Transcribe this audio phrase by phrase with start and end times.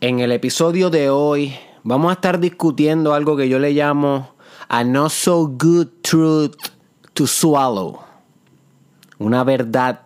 [0.00, 4.30] En el episodio de hoy vamos a estar discutiendo algo que yo le llamo
[4.68, 6.54] a not so good truth
[7.14, 7.98] to swallow.
[9.18, 10.02] Una verdad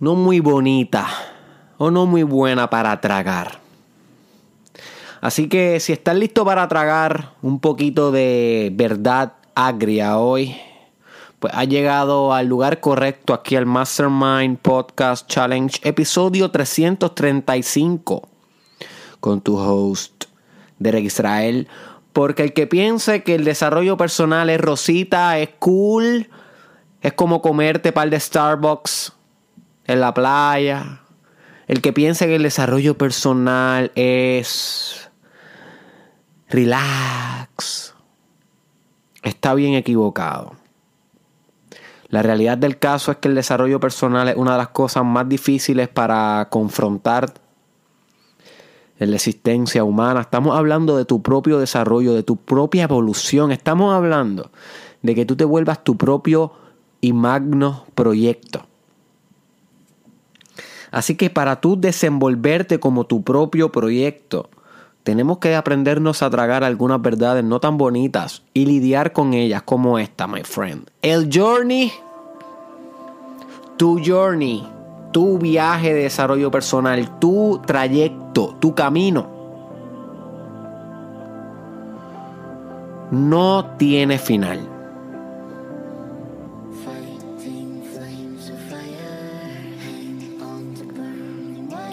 [0.00, 1.06] no muy bonita
[1.76, 3.58] o no muy buena para tragar.
[5.20, 10.56] Así que si estás listo para tragar un poquito de verdad agria hoy,
[11.40, 18.31] pues ha llegado al lugar correcto aquí al Mastermind Podcast Challenge, episodio 335,
[19.22, 20.24] con tu host,
[20.80, 21.68] Derek Israel.
[22.12, 26.28] Porque el que piense que el desarrollo personal es rosita, es cool,
[27.00, 29.12] es como comerte par de Starbucks
[29.86, 31.00] en la playa.
[31.68, 35.08] El que piense que el desarrollo personal es
[36.50, 37.94] relax,
[39.22, 40.56] está bien equivocado.
[42.08, 45.28] La realidad del caso es que el desarrollo personal es una de las cosas más
[45.28, 47.32] difíciles para confrontar
[49.02, 50.20] en la existencia humana.
[50.20, 53.52] Estamos hablando de tu propio desarrollo, de tu propia evolución.
[53.52, 54.50] Estamos hablando
[55.02, 56.52] de que tú te vuelvas tu propio
[57.00, 58.66] y magno proyecto.
[60.92, 64.50] Así que para tú desenvolverte como tu propio proyecto,
[65.02, 69.98] tenemos que aprendernos a tragar algunas verdades no tan bonitas y lidiar con ellas como
[69.98, 70.88] esta, my friend.
[71.00, 71.90] El journey,
[73.78, 74.64] tu journey,
[75.12, 79.26] tu viaje de desarrollo personal, tu trayecto, tu camino,
[83.10, 84.68] no tiene final.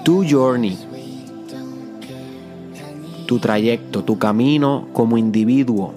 [0.03, 0.89] Tu journey
[3.29, 5.93] tu trayecto, tu camino como individuo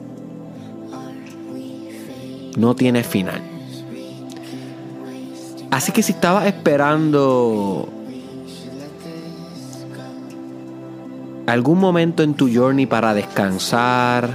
[2.59, 3.41] no tiene final.
[5.73, 7.89] Así que si estabas esperando
[11.47, 14.29] algún momento en tu journey para descansar,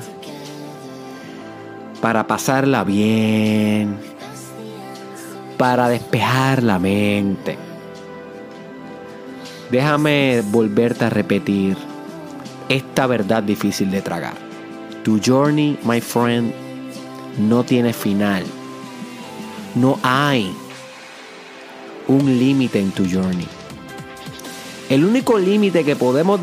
[2.02, 3.98] para pasarla bien,
[5.60, 7.56] para despejar la mente,
[9.70, 11.78] déjame volverte a repetir
[12.68, 14.34] esta verdad difícil de tragar.
[15.04, 16.52] Tu journey, my friend,
[17.38, 18.44] no tiene final.
[19.76, 20.52] No hay
[22.08, 23.48] un límite en tu journey.
[24.90, 26.40] El único límite que podemos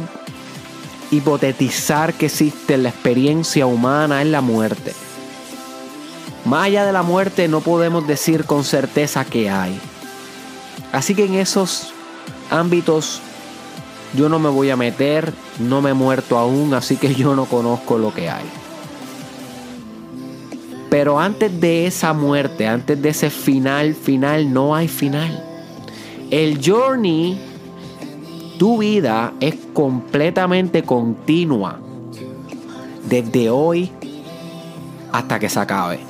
[1.10, 4.92] hipotetizar que existe en la experiencia humana es la muerte.
[6.44, 9.78] Más allá de la muerte no podemos decir con certeza que hay.
[10.92, 11.92] Así que en esos
[12.50, 13.20] ámbitos
[14.14, 17.46] yo no me voy a meter, no me he muerto aún, así que yo no
[17.46, 18.44] conozco lo que hay.
[20.90, 25.53] Pero antes de esa muerte, antes de ese final, final, no hay final.
[26.30, 27.38] El journey,
[28.58, 31.78] tu vida es completamente continua.
[33.08, 33.90] Desde hoy
[35.12, 36.00] hasta que se acabe.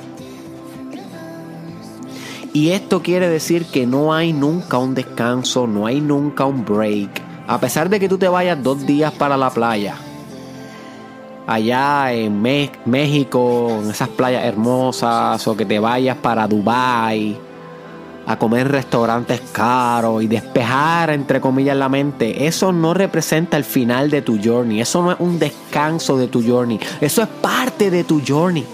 [2.53, 7.25] Y esto quiere decir que no hay nunca un descanso, no hay nunca un break
[7.47, 9.95] a pesar de que tú te vayas dos días para la playa,
[11.45, 17.37] allá en México, en esas playas hermosas, o que te vayas para Dubai
[18.27, 24.09] a comer restaurantes caros y despejar, entre comillas, la mente, eso no representa el final
[24.09, 28.03] de tu journey, eso no es un descanso de tu journey, eso es parte de
[28.03, 28.65] tu journey.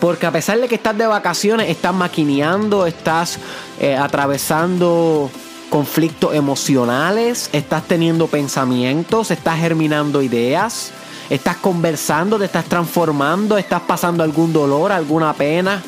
[0.00, 3.38] Porque a pesar de que estás de vacaciones, estás maquineando, estás
[3.80, 5.30] eh, atravesando
[5.70, 10.92] conflictos emocionales, estás teniendo pensamientos, estás germinando ideas,
[11.30, 15.82] estás conversando, te estás transformando, estás pasando algún dolor, alguna pena,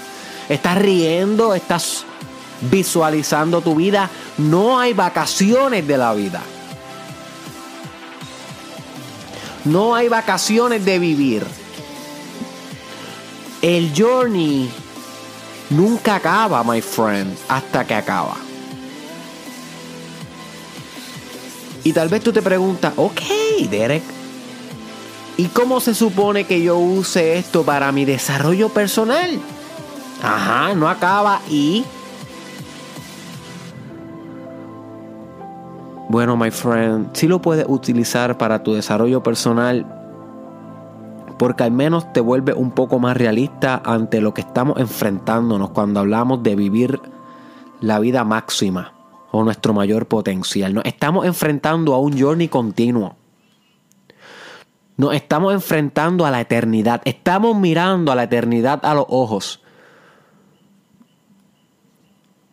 [0.48, 2.04] estás riendo, estás
[2.60, 4.10] visualizando tu vida.
[4.38, 6.42] No hay vacaciones de la vida.
[9.64, 11.46] No hay vacaciones de vivir.
[13.60, 14.70] El journey
[15.70, 18.36] nunca acaba, my friend, hasta que acaba.
[21.84, 23.20] Y tal vez tú te preguntas, ok,
[23.70, 24.02] Derek,
[25.36, 29.40] ¿y cómo se supone que yo use esto para mi desarrollo personal?
[30.22, 31.84] Ajá, no acaba y...
[36.08, 39.86] Bueno, my friend, sí lo puedes utilizar para tu desarrollo personal
[41.38, 46.00] porque al menos te vuelve un poco más realista ante lo que estamos enfrentándonos cuando
[46.00, 47.00] hablamos de vivir
[47.80, 48.92] la vida máxima
[49.30, 50.74] o nuestro mayor potencial.
[50.74, 53.16] Nos estamos enfrentando a un journey continuo.
[54.96, 57.00] Nos estamos enfrentando a la eternidad.
[57.04, 59.62] Estamos mirando a la eternidad a los ojos.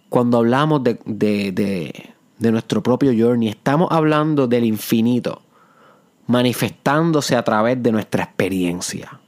[0.09, 0.99] Cuando hablamos de,
[2.37, 3.49] de nuestro propio journey.
[3.49, 5.41] Estamos hablando del infinito
[6.27, 9.19] manifestándose a través de nuestra experiencia.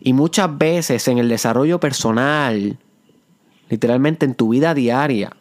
[0.00, 2.78] Y muchas veces en el desarrollo personal,
[3.68, 5.32] literalmente en tu vida diaria,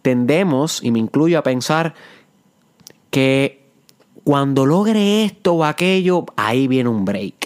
[0.00, 1.94] tendemos, y me incluyo a pensar,
[3.10, 3.68] que
[4.24, 7.45] cuando logre esto o aquello, ahí viene un break.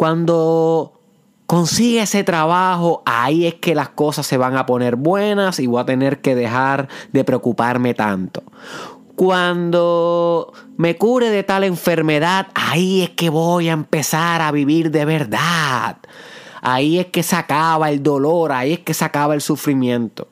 [0.00, 0.98] Cuando
[1.44, 5.78] consigue ese trabajo, ahí es que las cosas se van a poner buenas y voy
[5.78, 8.42] a tener que dejar de preocuparme tanto.
[9.14, 15.04] Cuando me cure de tal enfermedad, ahí es que voy a empezar a vivir de
[15.04, 15.98] verdad.
[16.62, 20.28] Ahí es que se acaba el dolor, ahí es que se acaba el sufrimiento.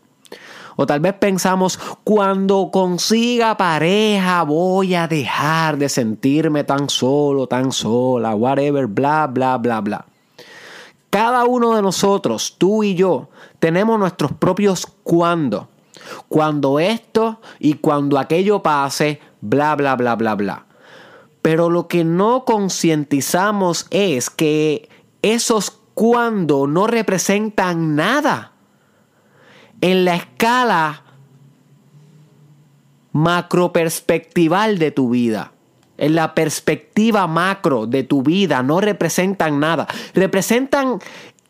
[0.81, 7.73] O tal vez pensamos, cuando consiga pareja voy a dejar de sentirme tan solo, tan
[7.73, 10.07] sola, whatever, bla, bla, bla, bla.
[11.11, 13.29] Cada uno de nosotros, tú y yo,
[13.59, 15.67] tenemos nuestros propios cuando.
[16.29, 20.67] Cuando esto y cuando aquello pase, bla, bla, bla, bla, bla.
[21.43, 24.89] Pero lo que no concientizamos es que
[25.23, 28.53] esos cuando no representan nada.
[29.81, 31.05] En la escala
[33.13, 35.53] macroperspectival de tu vida
[35.99, 39.87] en la perspectiva macro de tu vida, no representan nada.
[40.15, 41.01] Representan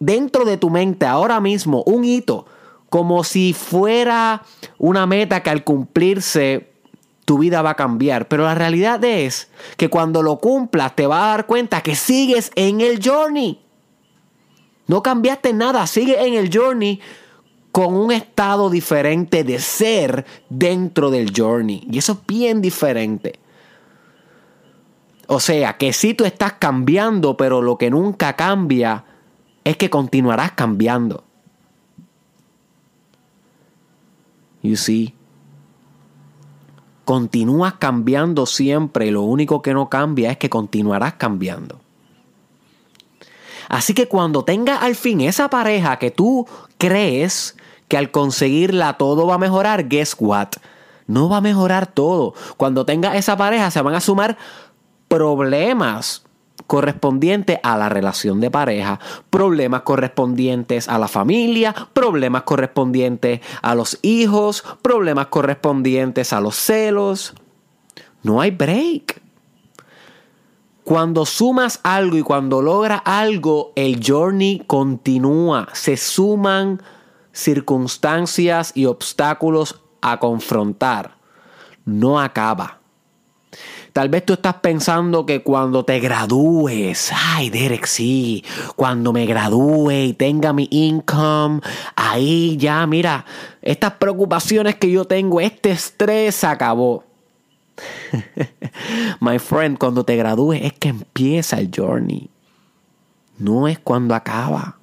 [0.01, 2.47] dentro de tu mente ahora mismo un hito,
[2.89, 4.43] como si fuera
[4.79, 6.71] una meta que al cumplirse
[7.27, 8.27] tu vida va a cambiar.
[8.27, 12.51] Pero la realidad es que cuando lo cumplas te vas a dar cuenta que sigues
[12.55, 13.61] en el journey.
[14.87, 17.01] No cambiaste nada, sigues en el journey
[17.79, 21.87] con un estado diferente de ser dentro del journey.
[21.89, 23.39] Y eso es bien diferente.
[25.29, 29.05] O sea, que si tú estás cambiando, pero lo que nunca cambia
[29.63, 31.23] es que continuarás cambiando.
[34.65, 35.15] You see?
[37.05, 41.81] Continúas cambiando siempre y lo único que no cambia es que continuarás cambiando.
[43.69, 46.45] Así que cuando tengas al fin esa pareja que tú
[46.77, 47.55] crees
[47.88, 50.49] que al conseguirla todo va a mejorar, guess what?
[51.06, 52.35] No va a mejorar todo.
[52.56, 54.37] Cuando tengas esa pareja se van a sumar
[55.08, 56.23] problemas
[56.67, 59.00] correspondientes a la relación de pareja,
[59.31, 67.35] problemas correspondientes a la familia, problemas correspondientes a los hijos, problemas correspondientes a los celos.
[68.23, 69.23] No hay break.
[70.85, 75.69] Cuando sumas algo y cuando logras algo, el journey continúa.
[75.73, 76.82] Se suman
[77.38, 81.17] circunstancias y obstáculos a confrontar.
[81.85, 82.79] No acaba.
[83.93, 88.44] Tal vez tú estás pensando que cuando te gradúes, ay Derek, sí,
[88.76, 91.61] cuando me gradúe y tenga mi income,
[91.96, 93.25] ahí ya, mira,
[93.62, 97.05] estas preocupaciones que yo tengo, este estrés acabó.
[99.20, 102.29] My friend, cuando te gradúes es que empieza el journey.
[103.38, 104.78] No es cuando acaba.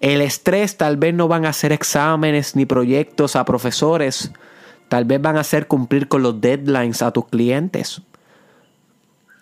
[0.00, 4.32] El estrés tal vez no van a hacer exámenes ni proyectos a profesores
[4.88, 8.02] Tal vez van a hacer cumplir con los deadlines a tus clientes.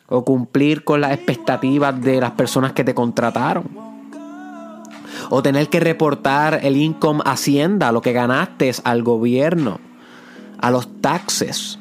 [0.09, 3.65] O cumplir con las expectativas de las personas que te contrataron.
[5.31, 9.81] O tener que reportar el income hacienda, lo que ganaste al gobierno,
[10.61, 11.79] a los taxes.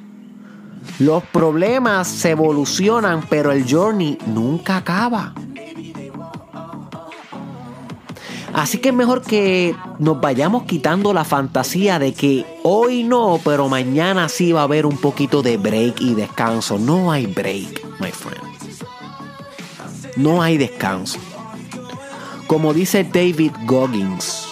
[0.99, 5.33] Los problemas se evolucionan, pero el journey nunca acaba.
[8.53, 13.67] Así que es mejor que nos vayamos quitando la fantasía de que hoy no, pero
[13.67, 16.77] mañana sí va a haber un poquito de break y descanso.
[16.77, 18.43] No hay break, my friend.
[20.17, 21.17] No hay descanso.
[22.45, 24.47] Como dice David Goggins,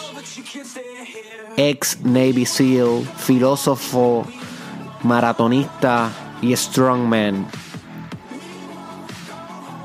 [1.55, 4.25] ex Navy SEAL, filósofo,
[5.03, 6.09] maratonista
[6.41, 7.45] y strongman.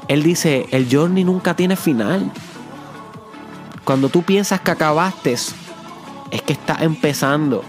[0.09, 2.33] Él dice, el journey nunca tiene final.
[3.87, 7.63] Cuando tú piensas que acabaste, es que estás empezando.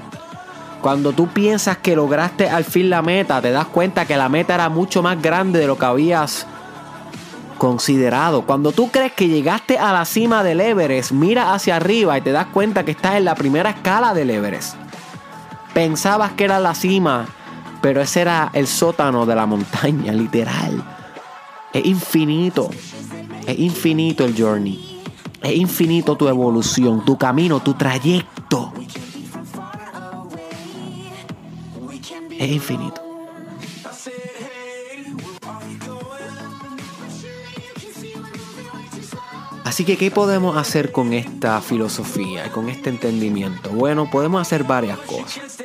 [0.82, 4.56] Cuando tú piensas que lograste al fin la meta, te das cuenta que la meta
[4.56, 6.48] era mucho más grande de lo que habías
[7.60, 8.48] considerado.
[8.48, 12.32] Cuando tú crees que llegaste a la cima del Everest, mira hacia arriba y te
[12.32, 14.74] das cuenta que estás en la primera escala del Everest.
[15.76, 17.28] Pensabas que era la cima,
[17.80, 20.84] pero ese era el sótano de la montaña, literal.
[21.72, 22.72] Es infinito.
[23.46, 24.87] Es infinito el journey.
[25.48, 28.74] Es infinito tu evolución, tu camino, tu trayecto.
[32.38, 33.02] Es infinito.
[39.64, 43.70] Así que, ¿qué podemos hacer con esta filosofía y con este entendimiento?
[43.70, 45.60] Bueno, podemos hacer varias cosas.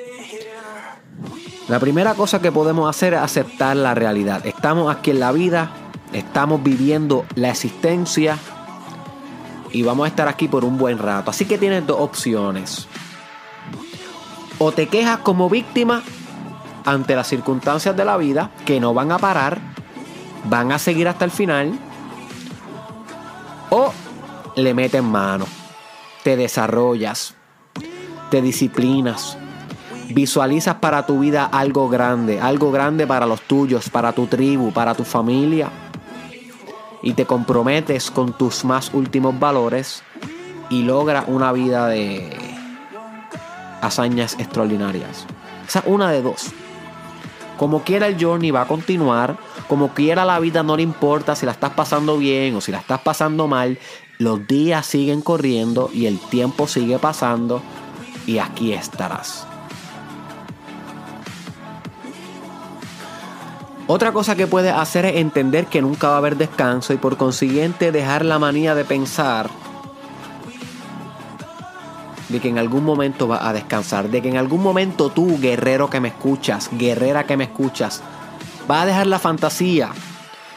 [1.68, 4.46] La primera cosa que podemos hacer es aceptar la realidad.
[4.46, 5.72] Estamos aquí en la vida,
[6.12, 8.38] estamos viviendo la existencia
[9.72, 11.30] y vamos a estar aquí por un buen rato.
[11.30, 12.86] Así que tienes dos opciones.
[14.58, 16.02] O te quejas como víctima
[16.84, 19.58] ante las circunstancias de la vida que no van a parar,
[20.44, 21.78] van a seguir hasta el final,
[23.70, 23.92] o
[24.56, 25.46] le metes mano,
[26.22, 27.34] te desarrollas,
[28.30, 29.38] te disciplinas,
[30.10, 34.94] visualizas para tu vida algo grande, algo grande para los tuyos, para tu tribu, para
[34.94, 35.70] tu familia,
[37.02, 40.02] y te comprometes con tus más últimos valores
[40.71, 42.30] y logras una vida de
[43.80, 45.26] hazañas extraordinarias.
[45.66, 46.52] Esa es una de dos.
[47.59, 49.37] Como quiera el journey va a continuar,
[49.68, 52.78] como quiera la vida no le importa si la estás pasando bien o si la
[52.78, 53.78] estás pasando mal,
[54.18, 57.62] los días siguen corriendo y el tiempo sigue pasando
[58.26, 59.47] y aquí estarás.
[63.86, 67.16] Otra cosa que puedes hacer es entender que nunca va a haber descanso y por
[67.16, 69.50] consiguiente dejar la manía de pensar
[72.28, 75.90] de que en algún momento vas a descansar, de que en algún momento tú, guerrero
[75.90, 78.02] que me escuchas, guerrera que me escuchas,
[78.66, 79.90] vas a dejar la fantasía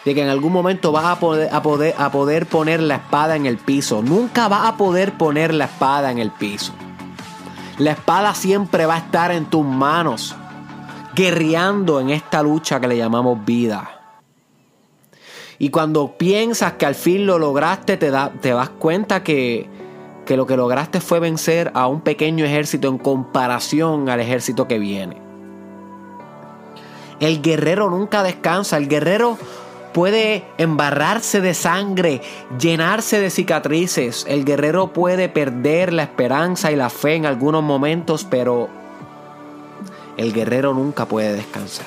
[0.05, 3.36] de que en algún momento vas a poder, a poder, a poder poner la espada
[3.36, 4.01] en el piso.
[4.03, 6.74] Nunca vas a poder poner la espada en el piso.
[7.79, 10.36] La espada siempre va a estar en tus manos,
[11.15, 14.19] guerreando en esta lucha que le llamamos vida.
[15.57, 19.69] Y cuando piensas que al fin lo lograste, te, te das cuenta que,
[20.25, 24.79] que lo que lograste fue vencer a un pequeño ejército en comparación al ejército que
[24.79, 25.22] viene.
[27.22, 29.38] El guerrero nunca descansa, el guerrero
[29.93, 32.22] puede embarrarse de sangre,
[32.60, 34.25] llenarse de cicatrices.
[34.27, 38.67] El guerrero puede perder la esperanza y la fe en algunos momentos, pero
[40.17, 41.86] el guerrero nunca puede descansar.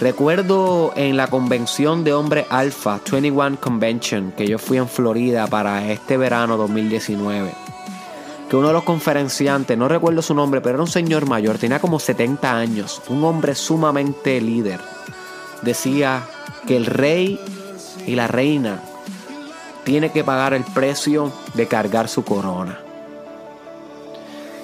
[0.00, 5.90] Recuerdo en la convención de hombre alfa, 21 Convention, que yo fui en Florida para
[5.90, 7.52] este verano 2019,
[8.50, 11.78] que uno de los conferenciantes, no recuerdo su nombre, pero era un señor mayor, tenía
[11.78, 14.80] como 70 años, un hombre sumamente líder,
[15.62, 16.24] decía
[16.66, 17.38] que el rey
[18.06, 18.80] y la reina
[19.84, 22.81] tiene que pagar el precio de cargar su corona.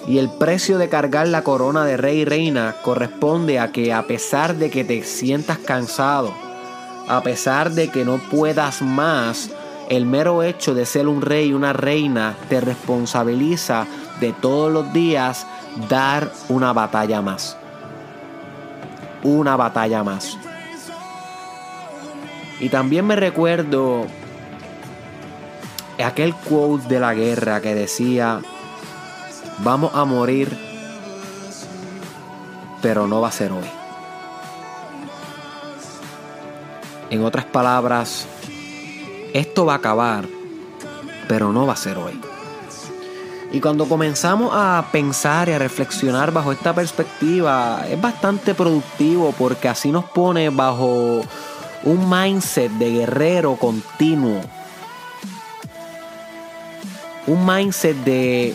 [0.09, 4.07] Y el precio de cargar la corona de rey y reina corresponde a que a
[4.07, 6.33] pesar de que te sientas cansado,
[7.07, 9.51] a pesar de que no puedas más,
[9.91, 13.87] el mero hecho de ser un rey y una reina te responsabiliza
[14.19, 15.47] de todos los días
[15.91, 17.59] dar una batalla más.
[19.23, 20.39] Una batalla más.
[22.61, 24.07] Y también me recuerdo
[26.03, 28.41] aquel quote de la guerra que decía,
[29.63, 30.57] vamos a morir,
[32.83, 33.69] pero no va a ser hoy.
[37.11, 38.27] En otras palabras,
[39.33, 40.27] esto va a acabar,
[41.27, 42.21] pero no va a ser hoy.
[43.51, 49.69] Y cuando comenzamos a pensar y a reflexionar bajo esta perspectiva, es bastante productivo porque
[49.69, 51.23] así nos pone bajo
[51.85, 54.43] un mindset de guerrero continuo.
[57.27, 58.55] Un mindset de,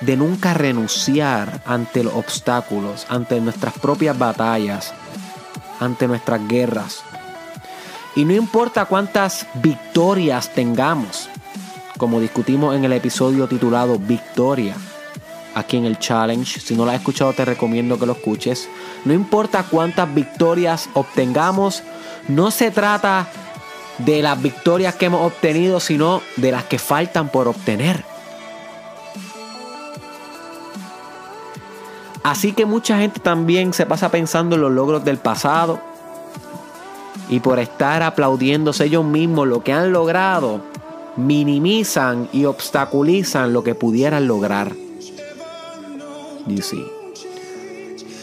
[0.00, 4.92] de nunca renunciar ante los obstáculos, ante nuestras propias batallas,
[5.78, 7.02] ante nuestras guerras.
[8.16, 11.28] Y no importa cuántas victorias tengamos,
[11.96, 14.74] como discutimos en el episodio titulado Victoria,
[15.54, 16.60] aquí en el challenge.
[16.60, 18.68] Si no lo has escuchado, te recomiendo que lo escuches.
[19.04, 21.82] No importa cuántas victorias obtengamos,
[22.28, 23.28] no se trata
[23.98, 28.09] de las victorias que hemos obtenido, sino de las que faltan por obtener.
[32.22, 35.80] Así que mucha gente también se pasa pensando en los logros del pasado
[37.28, 40.60] y por estar aplaudiéndose ellos mismos lo que han logrado,
[41.16, 44.72] minimizan y obstaculizan lo que pudieran lograr.
[46.46, 46.62] You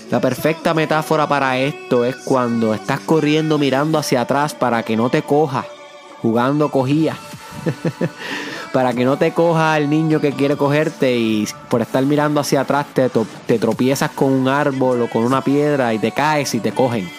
[0.10, 5.10] la perfecta metáfora para esto es cuando estás corriendo mirando hacia atrás para que no
[5.10, 5.66] te coja,
[6.22, 7.18] jugando cogía.
[8.78, 12.62] para que no te coja el niño que quiere cogerte y por estar mirando hacia
[12.62, 13.10] atrás te,
[13.48, 17.10] te tropiezas con un árbol o con una piedra y te caes y te cogen.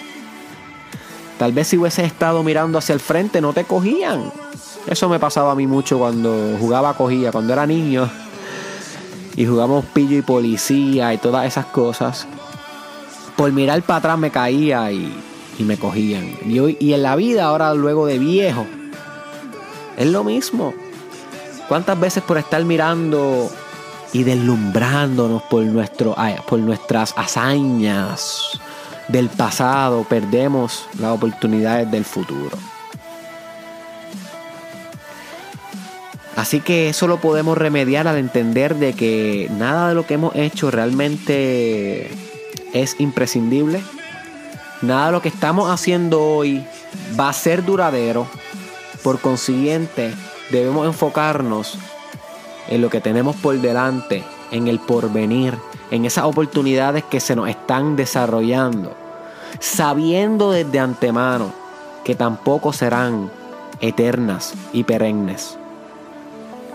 [1.37, 4.31] Tal vez si hubieses estado mirando hacia el frente no te cogían.
[4.87, 8.09] Eso me pasaba a mí mucho cuando jugaba cogía, cuando era niño.
[9.35, 12.29] Y jugamos pillo y policía y todas esas cosas
[13.35, 15.13] por mirar para atrás me caía y,
[15.59, 16.37] me cogían.
[16.47, 18.65] Y, y en la vida, ahora luego de viejo,
[19.97, 20.73] Es lo mismo.
[21.69, 23.51] ¿Cuántas veces por estar mirando
[24.15, 26.17] y deslumbrándonos por, nuestro,
[26.49, 28.59] por nuestras hazañas
[29.09, 32.57] del pasado perdemos las oportunidades del futuro?
[36.37, 40.37] Así que eso lo podemos remediar al entender de que nada de lo que hemos
[40.37, 42.09] hecho realmente
[42.73, 43.83] es imprescindible.
[44.81, 46.65] Nada de lo que estamos haciendo hoy
[47.19, 48.27] va a ser duradero.
[49.03, 50.15] Por consiguiente,
[50.51, 51.79] debemos enfocarnos
[52.69, 55.55] en lo que tenemos por delante, en el porvenir,
[55.91, 58.95] en esas oportunidades que se nos están desarrollando,
[59.59, 61.53] sabiendo desde antemano
[62.05, 63.31] que tampoco serán
[63.81, 65.57] eternas y perennes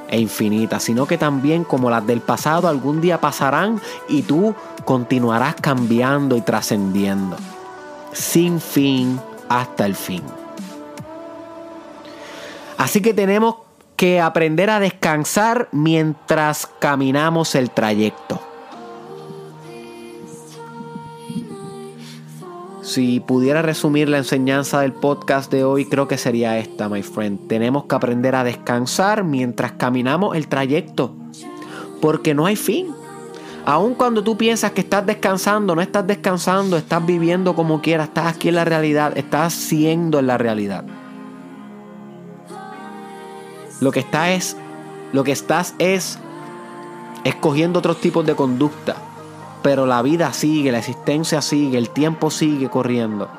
[0.09, 4.53] e infinitas, sino que también como las del pasado algún día pasarán y tú
[4.85, 7.35] continuarás cambiando y trascendiendo,
[8.11, 10.21] sin fin hasta el fin.
[12.83, 13.55] Así que tenemos
[13.95, 18.41] que aprender a descansar mientras caminamos el trayecto.
[22.81, 27.47] Si pudiera resumir la enseñanza del podcast de hoy, creo que sería esta, my friend.
[27.47, 31.15] Tenemos que aprender a descansar mientras caminamos el trayecto.
[32.01, 32.87] Porque no hay fin.
[33.63, 38.35] Aun cuando tú piensas que estás descansando, no estás descansando, estás viviendo como quieras, estás
[38.35, 40.83] aquí en la realidad, estás siendo en la realidad.
[43.83, 44.57] Lo que estás es,
[45.11, 46.17] lo que estás es
[47.23, 48.95] escogiendo otros tipos de conducta
[49.63, 53.29] pero la vida sigue, la existencia sigue, el tiempo sigue corriendo.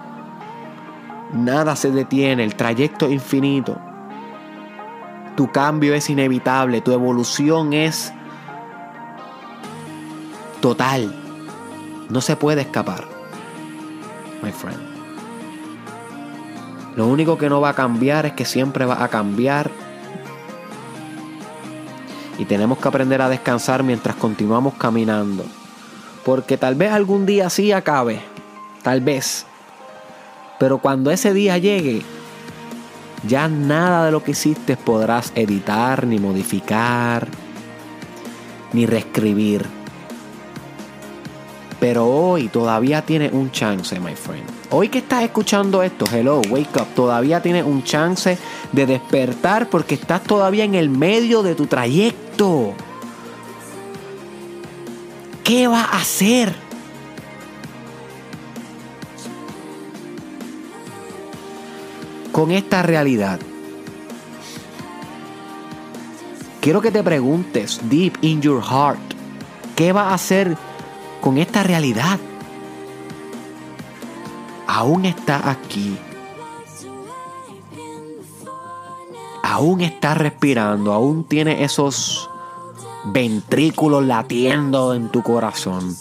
[1.35, 3.77] Nada se detiene, el trayecto es infinito.
[5.37, 8.13] Tu cambio es inevitable, tu evolución es
[10.61, 11.15] total.
[12.09, 13.05] No se puede escapar,
[14.43, 14.81] my friend.
[16.97, 19.71] Lo único que no va a cambiar es que siempre va a cambiar.
[22.39, 25.45] Y tenemos que aprender a descansar mientras continuamos caminando.
[26.25, 28.21] Porque tal vez algún día sí acabe.
[28.83, 29.47] Tal vez.
[30.59, 32.03] Pero cuando ese día llegue,
[33.27, 37.29] ya nada de lo que hiciste podrás editar, ni modificar,
[38.73, 39.84] ni reescribir.
[41.85, 44.47] Pero hoy todavía tienes un chance, my friend.
[44.71, 48.39] Hoy que estás escuchando esto, hello, wake up, todavía tienes un chance
[48.73, 52.73] de despertar porque estás todavía en el medio de tu trayecto.
[55.45, 56.55] ¿Qué va a hacer?
[62.33, 63.41] Con esta realidad.
[66.63, 68.99] Quiero que te preguntes deep in your heart,
[69.77, 70.57] ¿qué va a hacer
[71.25, 72.21] con esta realidad?
[74.67, 75.97] Aún está aquí.
[79.43, 82.29] Aún está respirando, aún tiene esos
[83.07, 85.97] ventrículos latiendo en tu corazón.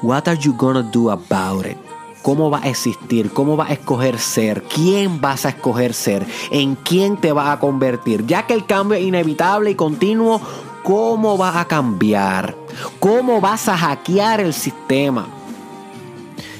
[0.00, 1.78] What are you gonna do about it?
[2.22, 3.32] ¿Cómo va a existir?
[3.32, 4.62] ¿Cómo va a escoger ser?
[4.72, 6.24] ¿Quién vas a escoger ser?
[6.52, 8.24] ¿En quién te va a convertir?
[8.24, 10.40] Ya que el cambio es inevitable y continuo,
[10.88, 12.56] ¿cómo va a cambiar?
[12.98, 15.28] ¿Cómo vas a hackear el sistema?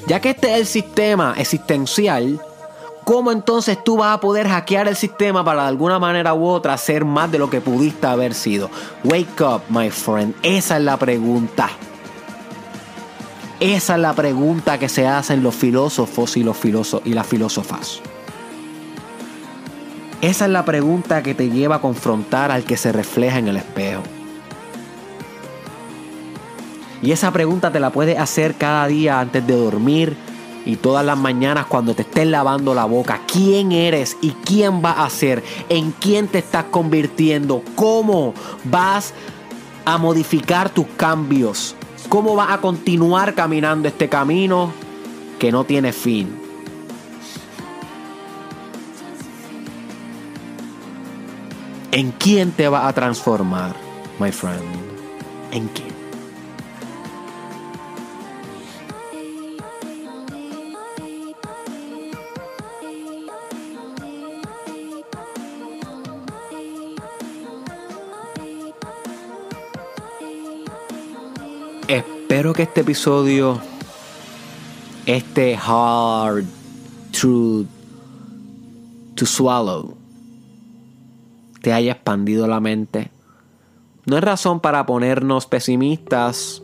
[0.06, 2.38] Ya que este es el sistema existencial,
[3.04, 6.76] ¿Cómo entonces tú vas a poder hackear el sistema para de alguna manera u otra
[6.76, 8.68] ser más de lo que pudiste haber sido?
[9.02, 10.34] Wake up, my friend.
[10.42, 11.70] Esa es la pregunta.
[13.60, 16.58] Esa es la pregunta que se hacen los filósofos y, los
[17.06, 18.02] y las filósofas.
[20.20, 23.56] Esa es la pregunta que te lleva a confrontar al que se refleja en el
[23.56, 24.02] espejo.
[27.02, 30.16] Y esa pregunta te la puedes hacer cada día antes de dormir,
[30.68, 34.98] y todas las mañanas cuando te estés lavando la boca, quién eres y quién vas
[34.98, 38.34] a ser, en quién te estás convirtiendo, cómo
[38.64, 39.14] vas
[39.86, 41.74] a modificar tus cambios,
[42.10, 44.70] cómo vas a continuar caminando este camino
[45.38, 46.38] que no tiene fin.
[51.92, 53.74] ¿En quién te vas a transformar,
[54.20, 54.62] my friend?
[55.50, 55.87] ¿En quién?
[72.38, 73.60] Espero que este episodio,
[75.06, 76.44] este hard
[77.10, 77.66] truth
[79.16, 79.96] to swallow,
[81.62, 83.10] te haya expandido la mente.
[84.06, 86.62] No es razón para ponernos pesimistas,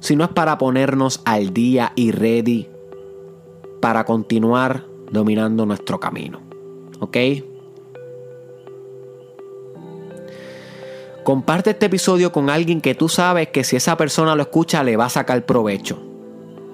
[0.00, 2.68] sino es para ponernos al día y ready
[3.80, 6.42] para continuar dominando nuestro camino.
[7.00, 7.16] ¿Ok?
[11.24, 14.96] Comparte este episodio con alguien que tú sabes que si esa persona lo escucha le
[14.96, 16.02] va a sacar provecho.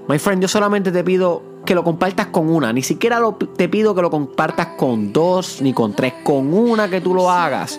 [0.08, 2.72] My friend, yo solamente te pido que lo compartas con una.
[2.72, 3.20] Ni siquiera
[3.56, 6.14] te pido que lo compartas con dos ni con tres.
[6.24, 7.78] Con una que tú lo hagas.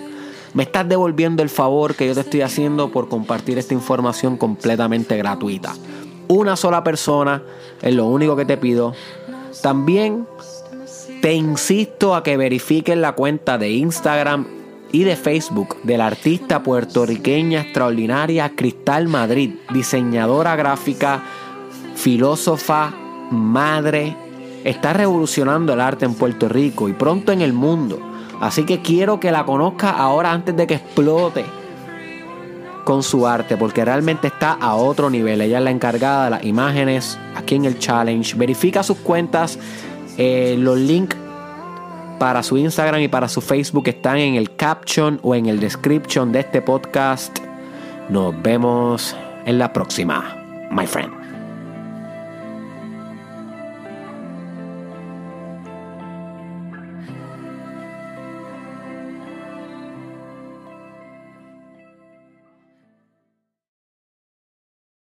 [0.54, 5.18] Me estás devolviendo el favor que yo te estoy haciendo por compartir esta información completamente
[5.18, 5.74] gratuita.
[6.28, 7.42] Una sola persona
[7.82, 8.94] es lo único que te pido.
[9.64, 10.28] También
[11.24, 14.59] te insisto a que verifiques la cuenta de Instagram
[14.92, 21.24] y de Facebook de la artista puertorriqueña extraordinaria Cristal Madrid, diseñadora gráfica,
[21.96, 22.94] filósofa,
[23.32, 24.16] madre.
[24.64, 28.00] Está revolucionando el arte en Puerto Rico y pronto en el mundo.
[28.42, 31.46] Así que quiero que la conozca ahora antes de que explote
[32.84, 35.42] con su arte, porque realmente está a otro nivel.
[35.42, 38.36] Ella es la encargada de las imágenes aquí en el challenge.
[38.36, 39.60] Verifica sus cuentas.
[40.18, 41.16] Eh, los links
[42.20, 46.32] para su Instagram y para su Facebook están en el caption o en el description
[46.32, 47.40] de este podcast.
[48.10, 50.36] Nos vemos en la próxima,
[50.72, 51.19] my friend.